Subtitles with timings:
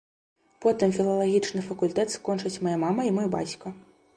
[0.65, 3.67] Потым філалагічны факультэт скончаць мая мама і мой бацька.